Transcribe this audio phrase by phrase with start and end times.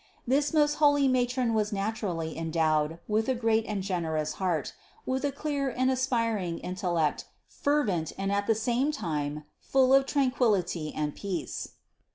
[0.25, 4.73] This most holy matron was naturally endowed with a great and generous heart,
[5.05, 10.91] with a clear and aspiring intellect fervent and at the same time full of tranquillity
[10.91, 11.73] and peace.